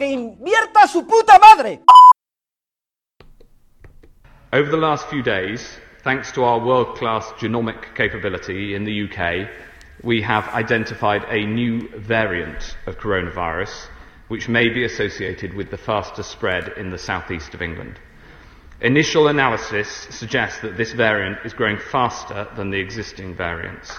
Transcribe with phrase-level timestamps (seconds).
[0.00, 1.80] ¡Que invierta su puta madre!
[4.50, 9.50] Over the last few days, thanks to our world class genomic capability in the UK,
[10.02, 13.88] we have identified a new variant of coronavirus
[14.28, 18.00] which may be associated with the faster spread in the southeast of England.
[18.80, 23.92] Initial analysis suggests that this variant is growing faster than the existing variants.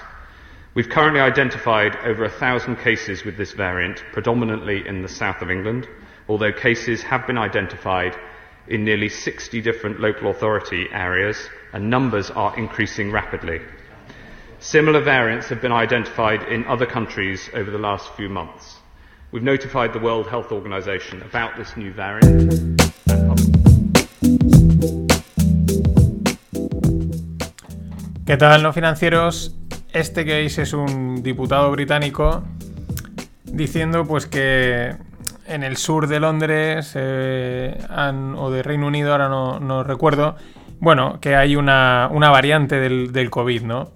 [0.73, 5.52] We've currently identified over a thousand cases with this variant, predominantly in the south of
[5.52, 5.85] England,
[6.29, 8.16] although cases have been identified
[8.70, 13.60] in nearly 60 different local authority areas and numbers are increasing rapidly.
[14.60, 18.77] Similar variants have been identified in other countries over the last few months.
[19.34, 22.79] We've notified the World Health Organization about this new variant.
[28.26, 29.60] ¿Qué tal, no financieros?
[29.93, 32.43] Este que veis es un diputado británico
[33.43, 34.95] diciendo pues que
[35.48, 37.77] en el sur de Londres eh,
[38.37, 40.35] o de Reino Unido, ahora no, no recuerdo,
[40.79, 43.89] bueno, que hay una, una variante del, del COVID, ¿no?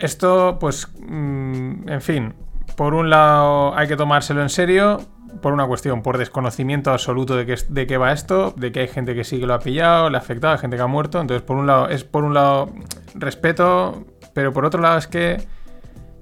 [0.00, 2.34] Esto, pues, mm, en fin,
[2.76, 5.00] por un lado hay que tomárselo en serio,
[5.40, 8.88] por una cuestión, por desconocimiento absoluto de qué, de qué va esto, de que hay
[8.88, 11.20] gente que sí que lo ha pillado, le ha afectado, hay gente que ha muerto,
[11.20, 12.70] entonces por un lado es por un lado
[13.14, 15.46] respeto, pero por otro lado es que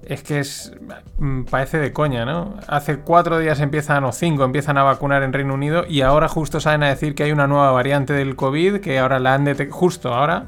[0.03, 0.73] es que es
[1.19, 2.57] mm, parece de coña, ¿no?
[2.67, 6.61] Hace cuatro días empiezan o cinco empiezan a vacunar en Reino Unido y ahora justo
[6.61, 9.79] salen a decir que hay una nueva variante del COVID que ahora la han detectado
[9.79, 10.47] justo ahora,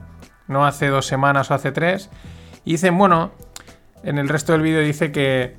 [0.48, 2.11] no hace dos semanas o hace tres.
[2.64, 3.33] Y dicen, bueno,
[4.03, 5.57] en el resto del vídeo dice que,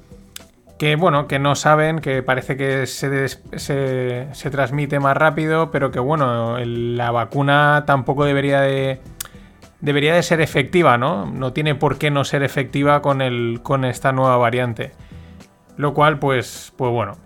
[0.80, 5.92] que, bueno, que no saben, que parece que se, se, se transmite más rápido, pero
[5.92, 9.02] que, bueno, la vacuna tampoco debería de,
[9.84, 11.26] debería de ser efectiva, ¿no?
[11.26, 14.94] No tiene por qué no ser efectiva con, el, con esta nueva variante.
[15.76, 17.18] Lo cual, pues, pues bueno.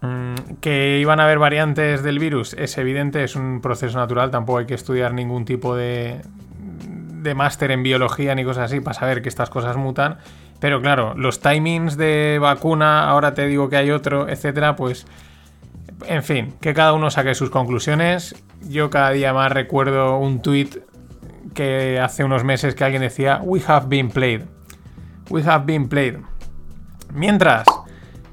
[0.00, 4.60] Mm, Que iban a haber variantes del virus es evidente, es un proceso natural, tampoco
[4.60, 6.22] hay que estudiar ningún tipo de,
[7.22, 10.16] de máster en biología ni cosas así para saber que estas cosas mutan.
[10.58, 15.06] Pero claro, los timings de vacuna, ahora te digo que hay otro, etcétera, pues.
[16.06, 18.42] En fin, que cada uno saque sus conclusiones.
[18.66, 20.80] Yo cada día más recuerdo un tweet
[21.54, 24.42] que hace unos meses que alguien decía We have been played.
[25.28, 26.18] We have been played.
[27.12, 27.66] Mientras,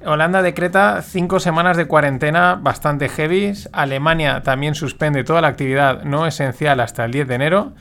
[0.05, 3.53] Holanda decreta cinco semanas de cuarentena bastante heavy.
[3.71, 7.73] Alemania también suspende toda la actividad no esencial hasta el 10 de enero.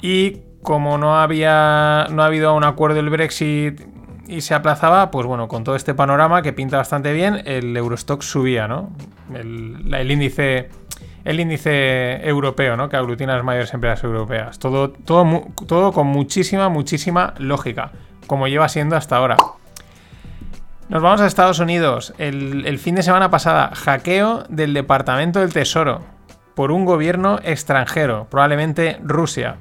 [0.00, 3.80] Y como no había no ha habido un acuerdo del Brexit
[4.26, 8.22] y se aplazaba, pues bueno, con todo este panorama que pinta bastante bien, el Eurostock
[8.22, 8.90] subía, ¿no?
[9.32, 10.68] El, índice
[11.26, 12.88] el índice europeo, ¿no?
[12.88, 14.60] Que aglutina las mayores empresas europeas.
[14.60, 17.90] Todo, todo, todo con muchísima, muchísima lógica,
[18.28, 19.36] como lleva siendo hasta ahora.
[20.88, 22.14] Nos vamos a Estados Unidos.
[22.18, 26.02] El, el fin de semana pasada, hackeo del Departamento del Tesoro
[26.54, 29.56] por un gobierno extranjero, probablemente Rusia.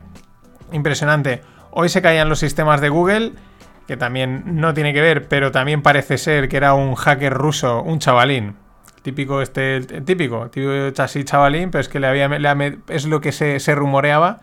[0.71, 1.41] Impresionante.
[1.71, 3.31] Hoy se caían los sistemas de Google,
[3.87, 7.81] que también no tiene que ver, pero también parece ser que era un hacker ruso,
[7.81, 8.55] un chavalín.
[9.05, 13.21] Típico este, el típico, típico así chavalín, pero es que le había, le es lo
[13.21, 14.39] que se, rumoreaba.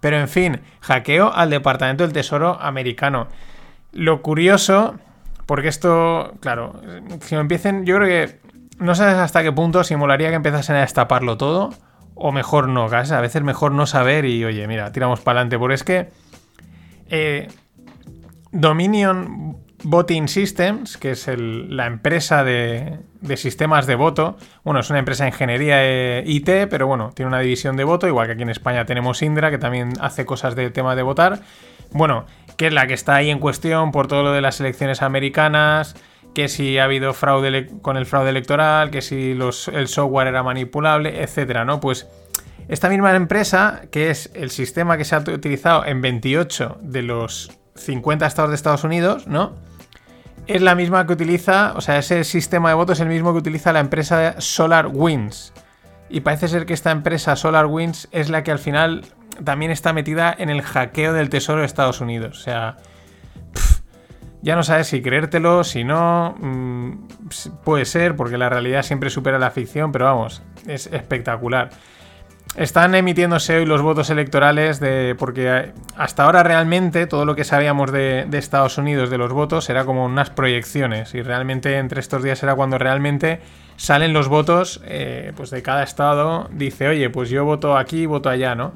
[0.00, 3.28] Pero en fin, hackeo al Departamento del Tesoro americano.
[3.92, 4.96] Lo curioso,
[5.46, 6.82] porque esto, claro,
[7.22, 8.40] si me empiecen, yo creo que
[8.78, 11.70] no sabes hasta qué punto simularía que empezasen a destaparlo todo,
[12.14, 13.10] o mejor no, ¿sabes?
[13.10, 16.10] a veces mejor no saber y oye, mira, tiramos para adelante, porque es que
[17.08, 17.48] eh,
[18.52, 23.00] Dominion Voting Systems, que es la empresa de,
[23.36, 27.40] sistemas de voto, bueno, es una empresa de ingeniería eh, IT, pero bueno, tiene una
[27.40, 30.70] división de voto, igual que aquí en España tenemos Indra, que también hace cosas de
[30.70, 31.40] tema de votar.
[31.92, 32.24] Bueno,
[32.56, 35.94] que es la que está ahí en cuestión por todo lo de las elecciones americanas,
[36.34, 41.22] que si ha habido fraude con el fraude electoral, que si el software era manipulable,
[41.22, 41.80] etcétera, ¿no?
[41.80, 42.08] Pues
[42.68, 47.52] esta misma empresa, que es el sistema que se ha utilizado en 28 de los
[47.76, 49.54] 50 estados de Estados Unidos, ¿no?
[50.46, 53.38] Es la misma que utiliza, o sea, ese sistema de voto es el mismo que
[53.38, 55.52] utiliza la empresa SolarWinds.
[56.10, 59.06] Y parece ser que esta empresa SolarWinds es la que al final
[59.42, 62.38] también está metida en el hackeo del tesoro de Estados Unidos.
[62.38, 62.76] O sea,
[64.42, 66.34] Ya no sabes si creértelo, si no.
[66.38, 67.06] mm,
[67.64, 71.70] puede ser, porque la realidad siempre supera la ficción, pero vamos, es espectacular.
[72.56, 75.16] Están emitiéndose hoy los votos electorales de.
[75.18, 79.84] Porque hasta ahora realmente todo lo que sabíamos de, Estados Unidos de los votos era
[79.84, 81.14] como unas proyecciones.
[81.14, 83.40] Y realmente entre estos días era cuando realmente
[83.76, 86.48] salen los votos eh, pues de cada estado.
[86.52, 88.72] Dice, oye, pues yo voto aquí, voto allá, ¿no?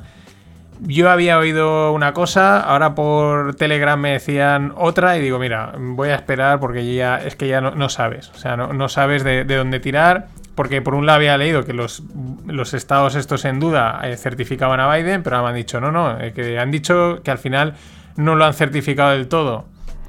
[0.81, 6.11] Yo había oído una cosa, ahora por Telegram me decían otra y digo, mira, voy
[6.11, 9.45] a esperar porque ya es que ya no, no sabes, o sea, no, sabes de
[9.45, 10.29] dónde tirar,
[10.59, 12.03] porque por un lado había leído que los,
[12.45, 15.93] los estados estos en duda eh, certificaban a Biden, pero ahora me han dicho, no,
[15.93, 17.75] no, eh, que han dicho que al final
[18.17, 19.67] no lo han certificado del todo.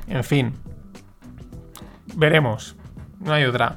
[0.07, 0.55] En fin,
[2.15, 2.75] veremos,
[3.19, 3.75] no hay otra.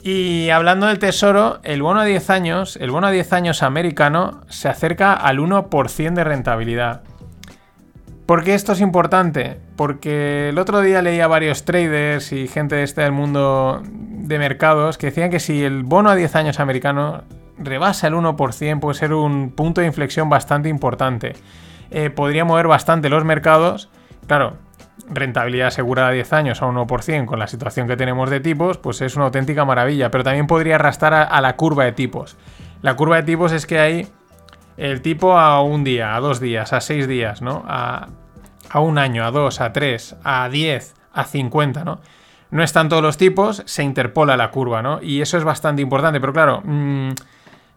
[0.00, 4.42] Y hablando del tesoro, el bono a 10 años, el bono a 10 años americano
[4.48, 7.02] se acerca al 1% de rentabilidad.
[8.24, 9.58] ¿Por qué esto es importante?
[9.74, 13.82] Porque el otro día leía varios traders y gente de este del mundo
[14.30, 17.24] de mercados que decían que si el bono a 10 años americano
[17.58, 21.34] rebasa el 1%, puede ser un punto de inflexión bastante importante.
[21.90, 23.90] Eh, podría mover bastante los mercados.
[24.26, 24.54] Claro,
[25.10, 29.02] rentabilidad asegurada a 10 años a 1% con la situación que tenemos de tipos, pues
[29.02, 30.10] es una auténtica maravilla.
[30.10, 32.36] Pero también podría arrastrar a, a la curva de tipos.
[32.80, 34.08] La curva de tipos es que hay
[34.76, 37.64] el tipo a un día, a dos días, a seis días, ¿no?
[37.66, 38.08] A,
[38.70, 42.00] a un año, a dos, a tres, a 10, a 50, ¿no?
[42.50, 45.00] No están todos los tipos, se interpola la curva, ¿no?
[45.02, 47.10] Y eso es bastante importante, pero claro, mmm,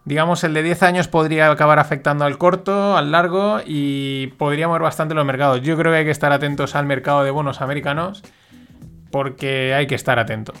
[0.04, 4.82] digamos el de 10 años podría acabar afectando al corto, al largo y podría mover
[4.82, 5.62] bastante los mercados.
[5.62, 8.22] Yo creo que hay que estar atentos al mercado de bonos americanos
[9.10, 10.52] porque hay que estar atento.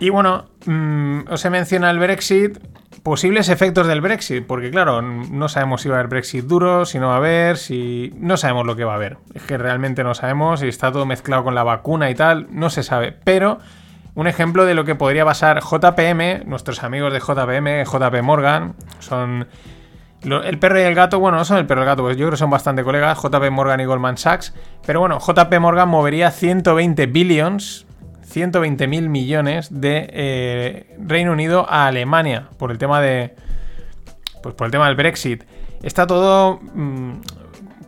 [0.00, 2.58] Y bueno, mmm, os he mencionado el Brexit,
[3.02, 6.98] posibles efectos del Brexit, porque claro, no sabemos si va a haber Brexit duro, si
[6.98, 8.12] no va a haber, si...
[8.16, 9.18] No sabemos lo que va a haber.
[9.34, 12.70] Es que realmente no sabemos, y está todo mezclado con la vacuna y tal, no
[12.70, 13.12] se sabe.
[13.24, 13.58] Pero
[14.14, 19.48] un ejemplo de lo que podría pasar JPM, nuestros amigos de JPM, JP Morgan, son...
[20.22, 22.26] El perro y el gato, bueno, no son el perro y el gato, pues yo
[22.26, 24.52] creo que son bastante colegas, JP Morgan y Goldman Sachs.
[24.84, 27.86] Pero bueno, JP Morgan movería 120 billions,
[28.30, 33.34] 120 mil millones de eh, Reino Unido a Alemania por el tema de.
[34.42, 35.44] Pues por el tema del Brexit.
[35.82, 36.60] Está todo.
[36.74, 37.20] mm,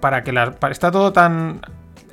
[0.01, 1.61] para que la, está todo tan.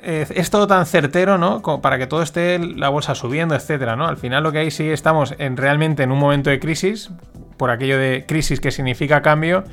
[0.02, 1.60] eh, es todo tan certero, ¿no?
[1.60, 4.06] Como para que todo esté la bolsa subiendo, etcétera, ¿no?
[4.06, 7.10] Al final lo que hay sí estamos en, realmente en un momento de crisis,
[7.56, 9.64] por aquello de crisis que significa cambio,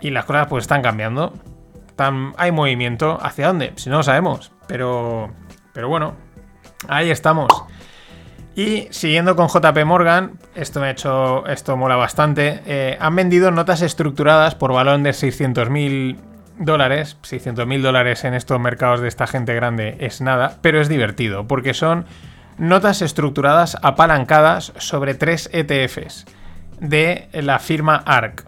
[0.00, 1.32] y las cosas pues están cambiando.
[2.36, 3.18] Hay movimiento.
[3.20, 3.72] ¿Hacia dónde?
[3.76, 4.52] Si no lo sabemos.
[4.66, 5.30] Pero.
[5.74, 6.14] Pero bueno.
[6.88, 7.48] Ahí estamos.
[8.56, 11.46] Y siguiendo con JP Morgan, esto me ha hecho.
[11.46, 12.60] Esto mola bastante.
[12.66, 16.16] eh, han vendido notas estructuradas por valor de 600.000
[16.58, 17.16] dólares.
[17.22, 21.74] 600.000 dólares en estos mercados de esta gente grande es nada, pero es divertido, porque
[21.74, 22.06] son
[22.58, 26.26] notas estructuradas apalancadas sobre tres ETFs
[26.80, 28.46] de la firma ARC.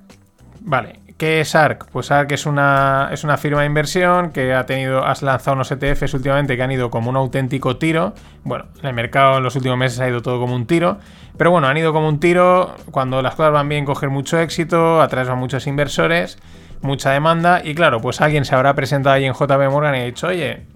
[0.60, 1.86] Vale, ¿qué es ARC?
[1.92, 5.70] Pues ARC es una, es una firma de inversión que ha tenido, has lanzado unos
[5.70, 8.12] ETFs últimamente que han ido como un auténtico tiro.
[8.42, 10.98] Bueno, en el mercado en los últimos meses ha ido todo como un tiro.
[11.36, 12.74] Pero bueno, han ido como un tiro.
[12.90, 16.40] Cuando las cosas van bien, coger mucho éxito, atraes a muchos inversores,
[16.80, 17.62] mucha demanda.
[17.64, 20.66] Y claro, pues alguien se habrá presentado ahí en JP Morgan y ha dicho, oye,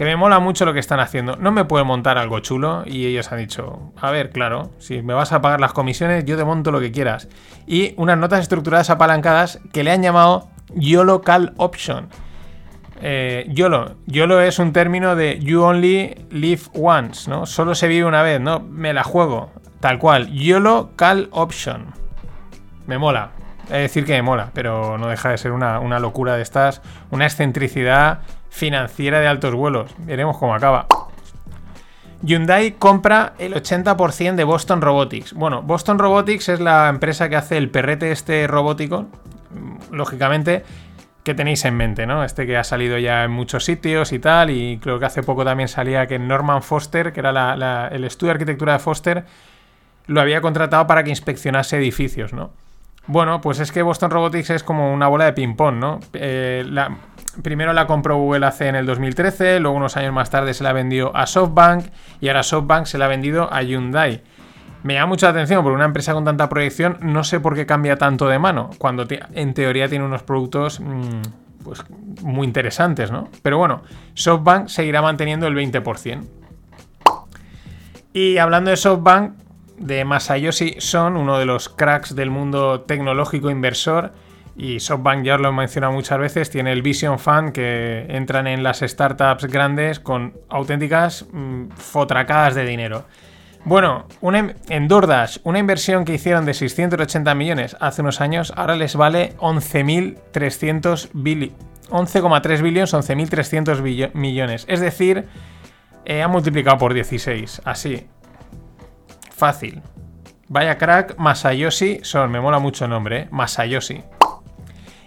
[0.00, 1.36] que me mola mucho lo que están haciendo.
[1.36, 2.84] ¿No me puede montar algo chulo?
[2.86, 6.38] Y ellos han dicho, a ver, claro, si me vas a pagar las comisiones, yo
[6.38, 7.28] te monto lo que quieras.
[7.66, 12.08] Y unas notas estructuradas apalancadas que le han llamado YOLO Call Option.
[13.02, 13.96] Eh, YOLO.
[14.06, 17.44] YOLO es un término de You Only Live Once, ¿no?
[17.44, 18.58] Solo se vive una vez, ¿no?
[18.58, 19.50] Me la juego.
[19.80, 20.32] Tal cual.
[20.32, 21.92] YOLO Call Option.
[22.86, 23.32] Me mola.
[23.64, 26.80] Es decir que me mola, pero no deja de ser una, una locura de estas,
[27.10, 29.94] una excentricidad financiera de altos vuelos.
[29.98, 30.86] Veremos cómo acaba.
[32.22, 35.32] Hyundai compra el 80% de Boston Robotics.
[35.32, 39.06] Bueno, Boston Robotics es la empresa que hace el perrete este robótico,
[39.50, 40.64] mm, lógicamente,
[41.24, 42.22] que tenéis en mente, ¿no?
[42.22, 45.44] Este que ha salido ya en muchos sitios y tal, y creo que hace poco
[45.44, 49.24] también salía que Norman Foster, que era el estudio de arquitectura de Foster,
[50.06, 52.50] lo había contratado para que inspeccionase edificios, ¿no?
[53.10, 55.98] Bueno, pues es que Boston Robotics es como una bola de ping-pong, ¿no?
[56.12, 56.64] Eh,
[57.42, 60.72] primero la compró Google hace en el 2013, luego unos años más tarde se la
[60.72, 61.86] vendió a SoftBank
[62.20, 64.22] y ahora SoftBank se la ha vendido a Hyundai.
[64.84, 67.96] Me llama mucha atención porque una empresa con tanta proyección no sé por qué cambia
[67.96, 71.82] tanto de mano, cuando en teoría tiene unos productos mm, pues,
[72.22, 73.28] muy interesantes, ¿no?
[73.42, 73.82] Pero bueno,
[74.14, 76.20] SoftBank seguirá manteniendo el 20%.
[78.12, 79.32] Y hablando de SoftBank,
[79.80, 84.12] de Masayoshi Son, uno de los cracks del mundo tecnológico inversor,
[84.56, 88.46] Y SoftBank ya os lo he mencionado muchas veces, tiene el Vision Fund que entran
[88.46, 93.06] en las startups grandes con auténticas mm, fotracadas de dinero.
[93.64, 98.76] Bueno, una, en DoorDash, una inversión que hicieron de 680 millones hace unos años, ahora
[98.76, 101.56] les vale 11.300 billones.
[101.90, 104.64] 11,3 billones, 11.300 millones.
[104.68, 105.26] Es decir,
[106.04, 107.62] eh, ha multiplicado por 16.
[107.64, 108.06] Así.
[109.40, 109.80] Fácil.
[110.48, 112.30] Vaya crack, Masayoshi Son.
[112.30, 113.28] Me mola mucho el nombre, ¿eh?
[113.30, 114.04] Masayoshi.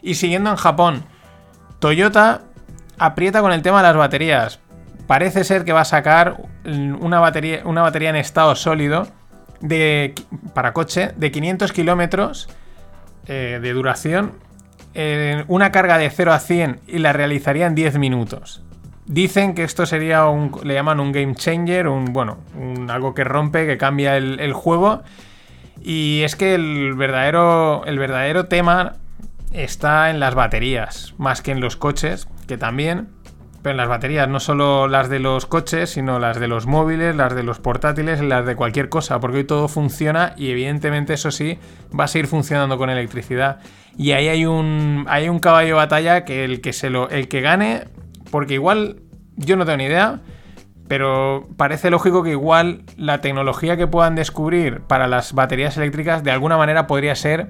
[0.01, 1.03] Y siguiendo en Japón,
[1.77, 2.41] Toyota
[2.97, 4.59] aprieta con el tema de las baterías.
[5.05, 9.05] Parece ser que va a sacar una batería, una batería en estado sólido
[9.61, 10.15] de,
[10.55, 12.49] para coche de 500 kilómetros
[13.27, 14.39] eh, de duración.
[15.47, 18.63] una carga de 0 a 100 y la realizaría en 10 minutos.
[19.05, 20.51] Dicen que esto sería un.
[20.63, 22.13] le llaman un game changer, un.
[22.13, 22.37] bueno,
[22.89, 25.03] algo que rompe, que cambia el, el, juego.
[25.81, 27.83] Y es que el verdadero.
[27.85, 28.95] El verdadero tema
[29.51, 33.09] está en las baterías, más que en los coches, que también.
[33.61, 37.15] Pero en las baterías, no solo las de los coches, sino las de los móviles,
[37.15, 41.31] las de los portátiles, las de cualquier cosa, porque hoy todo funciona y evidentemente eso
[41.31, 41.59] sí
[41.97, 43.59] va a seguir funcionando con electricidad.
[43.97, 47.29] Y ahí hay un, hay un caballo de batalla que el que, se lo, el
[47.29, 47.85] que gane,
[48.33, 48.95] porque igual
[49.35, 50.21] yo no tengo ni idea,
[50.87, 56.31] pero parece lógico que igual la tecnología que puedan descubrir para las baterías eléctricas de
[56.31, 57.45] alguna manera podría ser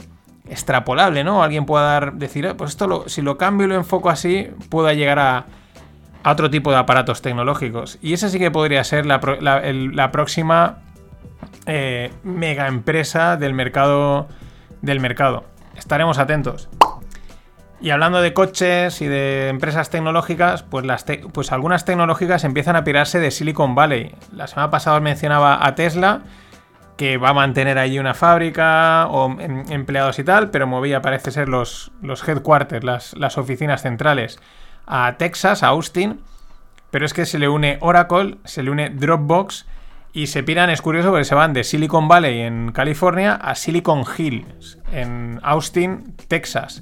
[0.49, 1.41] extrapolable, ¿no?
[1.41, 4.93] Alguien pueda dar, decir, eh, pues esto si lo cambio y lo enfoco así, pueda
[4.93, 5.45] llegar a,
[6.25, 7.97] otro tipo de aparatos tecnológicos.
[8.01, 9.21] Y esa sí que podría ser la,
[10.11, 10.79] próxima
[11.65, 14.27] eh, mega empresa del mercado,
[14.81, 15.45] del mercado.
[15.77, 16.67] Estaremos atentos.
[17.83, 20.85] Y hablando de coches y de empresas tecnológicas, pues,
[21.33, 24.15] pues algunas tecnológicas empiezan a pirarse de Silicon Valley.
[24.31, 26.21] La semana pasada mencionaba a Tesla,
[26.95, 31.31] que va a mantener allí una fábrica o em, empleados y tal, pero movía, parece
[31.31, 34.39] ser, los, los headquarters, las, las oficinas centrales,
[34.87, 36.21] a Texas, a Austin.
[36.89, 39.65] Pero es que se le une Oracle, se le une Dropbox
[40.13, 44.05] y se piran, es curioso, porque se van de Silicon Valley en California a Silicon
[44.17, 46.81] Hills en Austin, Texas.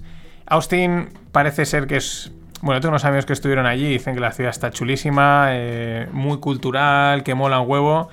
[0.51, 2.31] Austin parece ser que es
[2.61, 6.39] bueno, tengo unos amigos que estuvieron allí dicen que la ciudad está chulísima, eh, muy
[6.39, 8.09] cultural, que mola un huevo.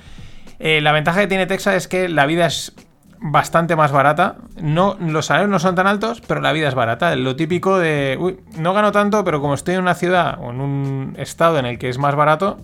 [0.59, 2.75] Eh, la ventaja que tiene Texas es que la vida es
[3.21, 4.37] bastante más barata.
[4.57, 7.14] No, los salarios no son tan altos, pero la vida es barata.
[7.16, 10.61] Lo típico de, uy, no gano tanto, pero como estoy en una ciudad o en
[10.61, 12.59] un estado en el que es más barato,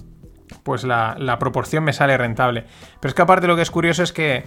[0.63, 2.65] pues la proporción me sale rentable.
[3.01, 4.45] Pero es que aparte lo que es curioso es que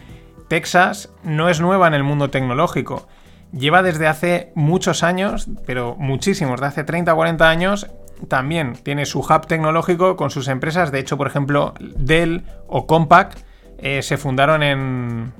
[0.48, 3.08] Texas no es nueva en el mundo tecnológico.
[3.52, 7.88] Lleva desde hace muchos años, pero muchísimos, de hace 30 o 40 años,
[8.28, 10.92] también tiene su hub tecnológico con sus empresas.
[10.92, 13.38] De hecho, por ejemplo, Dell o Compaq
[13.78, 15.34] eh, se fundaron en,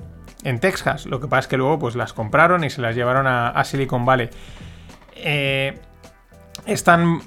[0.44, 1.06] en, Texas.
[1.06, 4.06] Lo que pasa es que luego pues, las compraron y se las llevaron a, Silicon
[4.06, 4.30] Valley.
[5.16, 5.78] Eh,
[6.66, 7.20] están,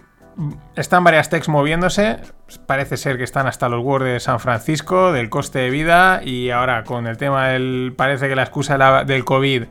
[1.02, 2.18] varias techs moviéndose.
[2.66, 6.22] Parece ser que están hasta los Word de San Francisco, del coste de vida.
[6.24, 7.94] Y ahora con el tema del.
[7.96, 9.66] Parece que la excusa del COVID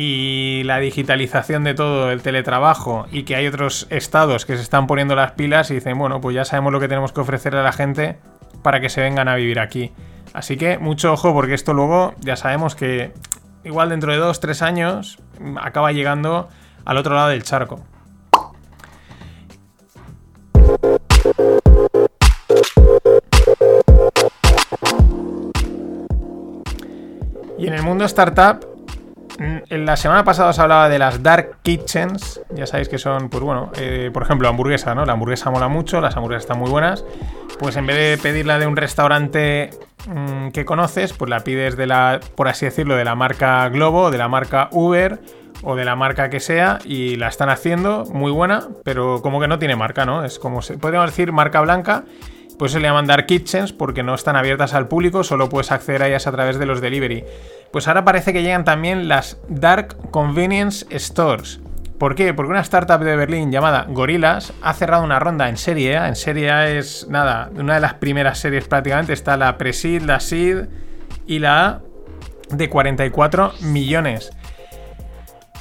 [0.00, 4.86] y la digitalización de todo, el teletrabajo y que hay otros estados que se están
[4.86, 7.64] poniendo las pilas y dicen, bueno, pues ya sabemos lo que tenemos que ofrecer a
[7.64, 8.16] la gente
[8.62, 9.90] para que se vengan a vivir aquí.
[10.32, 13.12] Así que mucho ojo porque esto luego ya sabemos que
[13.64, 15.18] igual dentro de dos, tres años
[15.60, 16.48] acaba llegando
[16.84, 17.80] al otro lado del charco.
[27.58, 28.67] Y en el mundo startup Mm,
[29.70, 32.40] la semana pasada os hablaba de las Dark Kitchens.
[32.50, 35.04] Ya sabéis que son, pues bueno, eh, por ejemplo, hamburguesa, ¿no?
[35.04, 37.04] La hamburguesa mola mucho, las hamburguesas están muy buenas.
[37.58, 39.70] Pues en vez de pedirla de un restaurante
[40.08, 44.10] mm, que conoces, pues la pides de la, por así decirlo, de la marca Globo,
[44.10, 45.20] de la marca Uber
[45.62, 49.48] o de la marca que sea y la están haciendo muy buena, pero como que
[49.48, 50.24] no tiene marca, ¿no?
[50.24, 52.04] Es como, se, podríamos decir, marca blanca.
[52.58, 56.02] Pues se le llaman Dark Kitchens porque no están abiertas al público, solo puedes acceder
[56.02, 57.24] a ellas a través de los delivery.
[57.72, 61.60] Pues ahora parece que llegan también las Dark Convenience Stores.
[61.98, 62.32] ¿Por qué?
[62.32, 66.08] Porque una startup de Berlín llamada Gorillas ha cerrado una ronda en serie A.
[66.08, 69.12] En serie A es, nada, una de las primeras series prácticamente.
[69.12, 70.66] Está la Presid, la SID
[71.26, 71.80] y la A
[72.50, 74.30] de 44 millones.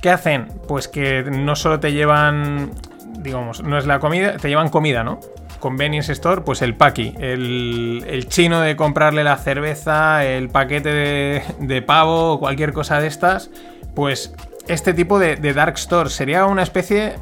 [0.01, 0.47] ¿Qué hacen?
[0.67, 2.71] Pues que no solo te llevan,
[3.19, 5.19] digamos, no es la comida, te llevan comida, ¿no?
[5.59, 12.33] Convenience store, pues el paqui, el, chino de comprarle la cerveza, el paquete de, pavo
[12.33, 13.49] o cualquier cosa de estas,
[13.95, 14.33] pues
[14.67, 17.15] este tipo de, dark store sería una especie,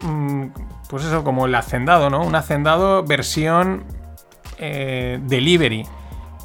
[0.00, 0.46] mm,
[0.88, 2.22] pues eso, como el hacendado, ¿no?
[2.22, 3.84] Un hacendado versión
[4.58, 5.84] eh, delivery,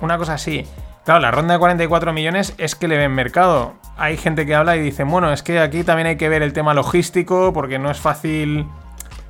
[0.02, 0.66] una cosa así.
[1.04, 3.74] Claro, la ronda de 44 millones es que le ven mercado.
[3.98, 6.54] hay gente que habla y dice, bueno, es que aquí también hay que ver el
[6.54, 8.68] tema logístico porque no es fácil...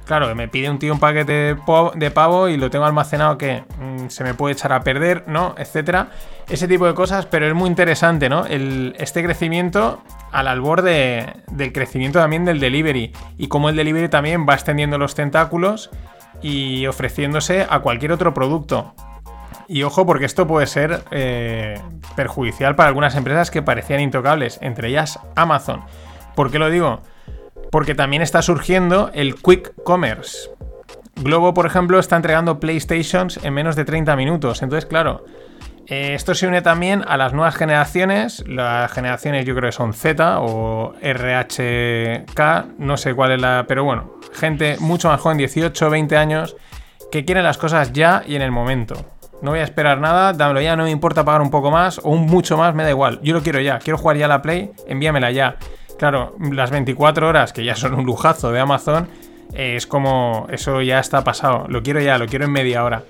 [0.05, 1.55] Claro, me pide un tío un paquete
[1.95, 5.55] de, pavo y lo tengo almacenado que mm, se me puede echar a perder, ¿no?
[5.57, 6.09] Etcétera.
[6.49, 8.45] Ese tipo de cosas, pero es muy interesante, ¿no?
[8.45, 14.45] Este crecimiento al albor de- del crecimiento también del delivery y cómo el delivery también
[14.49, 15.91] va extendiendo los tentáculos
[16.41, 18.93] y ofreciéndose a cualquier otro producto.
[19.67, 21.79] Y ojo, porque esto puede ser eh,
[22.17, 25.83] perjudicial para algunas empresas que parecían intocables, entre ellas Amazon.
[26.35, 27.01] ¿Por qué lo digo?
[27.71, 30.49] Porque también está surgiendo el Quick Commerce.
[31.15, 34.61] Globo, por ejemplo, está entregando PlayStations en menos de 30 minutos.
[34.61, 35.25] Entonces, claro,
[35.87, 38.43] eh, esto se une también a las nuevas generaciones.
[38.47, 42.39] Las generaciones yo creo que son Z o RHK,
[42.77, 43.65] no sé cuál es la...
[43.67, 46.55] Pero bueno, gente mucho más joven, 18, 20 años,
[47.11, 48.95] que quieren las cosas ya y en el momento.
[49.41, 52.09] No voy a esperar nada, dámelo ya, no me importa pagar un poco más o
[52.09, 53.19] un mucho más, me da igual.
[53.23, 55.57] Yo lo quiero ya, quiero jugar ya la Play, envíamela ya.
[55.97, 59.07] Claro, las 24 horas, que ya son un lujazo de Amazon,
[59.53, 61.65] eh, es como, eso ya está pasado.
[61.67, 63.03] Lo quiero ya, lo quiero en media hora.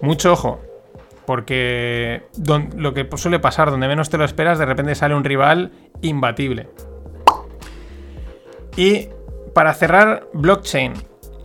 [0.00, 0.60] Mucho ojo,
[1.26, 2.22] porque
[2.76, 6.68] lo que suele pasar, donde menos te lo esperas, de repente sale un rival imbatible.
[8.76, 9.08] Y
[9.54, 10.92] para cerrar, blockchain.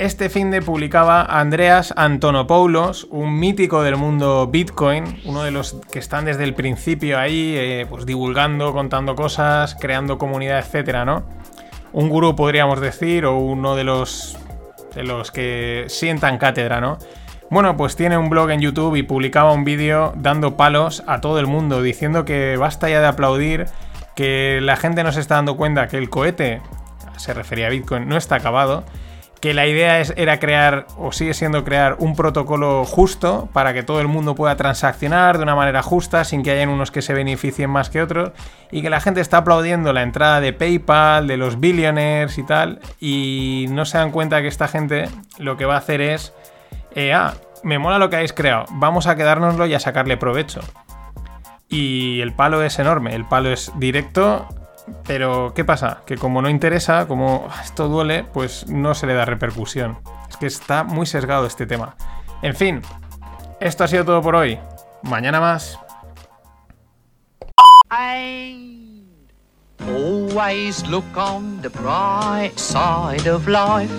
[0.01, 5.99] Este fin de publicaba Andreas Antonopoulos, un mítico del mundo Bitcoin, uno de los que
[5.99, 11.23] están desde el principio ahí, eh, pues divulgando, contando cosas, creando comunidad, etcétera, ¿no?
[11.93, 14.39] Un gurú podríamos decir, o uno de los
[14.95, 16.97] de los que sientan cátedra, ¿no?
[17.51, 21.37] Bueno, pues tiene un blog en YouTube y publicaba un vídeo dando palos a todo
[21.37, 23.65] el mundo, diciendo que basta ya de aplaudir,
[24.15, 26.59] que la gente no se está dando cuenta que el cohete,
[27.17, 28.83] se refería a Bitcoin, no está acabado,
[29.41, 33.81] que la idea es, era crear, o sigue siendo crear, un protocolo justo para que
[33.81, 37.13] todo el mundo pueda transaccionar de una manera justa, sin que hayan unos que se
[37.13, 38.31] beneficien más que otros,
[38.71, 42.79] y que la gente está aplaudiendo la entrada de PayPal, de los billionaires y tal,
[42.99, 46.33] y no se dan cuenta que esta gente lo que va a hacer es,
[46.93, 47.33] eh, ah,
[47.63, 50.61] me mola lo que habéis creado, vamos a quedárnoslo y a sacarle provecho.
[51.67, 54.47] Y el palo es enorme, el palo es directo,
[55.05, 56.01] pero ¿qué pasa?
[56.05, 59.99] Que como no interesa, como esto duele, pues no se le da repercusión.
[60.29, 61.95] Es que está muy sesgado este tema.
[62.41, 62.81] En fin,
[63.59, 64.59] esto ha sido todo por hoy.
[65.03, 65.79] Mañana más.
[69.87, 73.91] Always look on the bright side of life.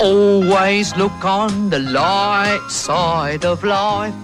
[0.00, 4.14] Always look on the light side of life.